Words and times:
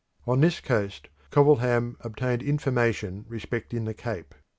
On 0.25 0.41
this 0.41 0.59
coast 0.59 1.09
Covilham 1.29 1.95
obtained 2.01 2.41
in 2.41 2.57
formation 2.57 3.23
respecting 3.27 3.85
the 3.85 3.93
Cape. 3.93 4.33